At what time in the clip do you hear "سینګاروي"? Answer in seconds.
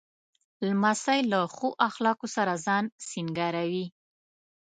3.09-3.85